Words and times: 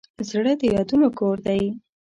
زړه 0.29 0.53
د 0.59 0.61
یادونو 0.75 1.07
کور 1.19 1.37
دی. 1.47 1.63